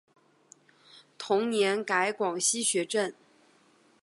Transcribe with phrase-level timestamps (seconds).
[1.19, 3.13] 同年改广西学政。